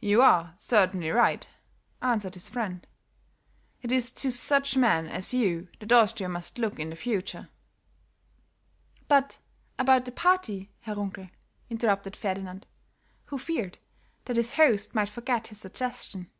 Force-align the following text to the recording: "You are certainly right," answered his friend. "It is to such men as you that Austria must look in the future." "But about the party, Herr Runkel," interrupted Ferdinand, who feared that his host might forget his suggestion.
"You 0.00 0.20
are 0.20 0.56
certainly 0.58 1.10
right," 1.10 1.48
answered 2.02 2.34
his 2.34 2.48
friend. 2.48 2.84
"It 3.82 3.92
is 3.92 4.10
to 4.10 4.32
such 4.32 4.76
men 4.76 5.06
as 5.06 5.32
you 5.32 5.68
that 5.78 5.92
Austria 5.92 6.28
must 6.28 6.58
look 6.58 6.80
in 6.80 6.90
the 6.90 6.96
future." 6.96 7.48
"But 9.06 9.38
about 9.78 10.06
the 10.06 10.10
party, 10.10 10.72
Herr 10.80 10.96
Runkel," 10.96 11.30
interrupted 11.70 12.16
Ferdinand, 12.16 12.66
who 13.26 13.38
feared 13.38 13.78
that 14.24 14.36
his 14.36 14.54
host 14.54 14.92
might 14.96 15.08
forget 15.08 15.46
his 15.46 15.60
suggestion. 15.60 16.30